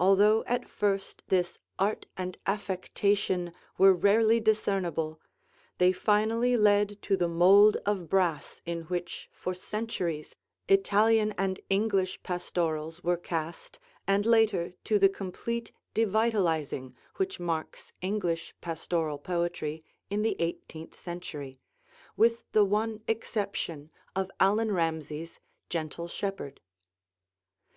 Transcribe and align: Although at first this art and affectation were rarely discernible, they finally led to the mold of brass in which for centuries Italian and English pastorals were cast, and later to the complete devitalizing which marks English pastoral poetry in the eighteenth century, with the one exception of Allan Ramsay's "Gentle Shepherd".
Although 0.00 0.42
at 0.48 0.68
first 0.68 1.22
this 1.28 1.58
art 1.78 2.06
and 2.16 2.36
affectation 2.44 3.52
were 3.78 3.92
rarely 3.94 4.40
discernible, 4.40 5.20
they 5.78 5.92
finally 5.92 6.56
led 6.56 7.00
to 7.02 7.16
the 7.16 7.28
mold 7.28 7.76
of 7.86 8.08
brass 8.08 8.60
in 8.66 8.80
which 8.86 9.30
for 9.32 9.54
centuries 9.54 10.34
Italian 10.68 11.32
and 11.38 11.60
English 11.70 12.20
pastorals 12.24 13.04
were 13.04 13.16
cast, 13.16 13.78
and 14.08 14.26
later 14.26 14.72
to 14.82 14.98
the 14.98 15.08
complete 15.08 15.70
devitalizing 15.94 16.92
which 17.18 17.38
marks 17.38 17.92
English 18.00 18.56
pastoral 18.60 19.18
poetry 19.18 19.84
in 20.10 20.22
the 20.22 20.34
eighteenth 20.40 20.98
century, 20.98 21.60
with 22.16 22.42
the 22.50 22.64
one 22.64 23.04
exception 23.06 23.92
of 24.16 24.32
Allan 24.40 24.72
Ramsay's 24.72 25.38
"Gentle 25.70 26.08
Shepherd". 26.08 26.60